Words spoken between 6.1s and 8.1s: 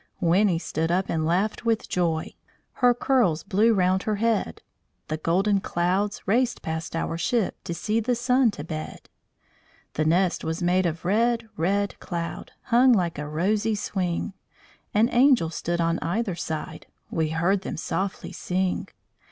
raced past our ship, To see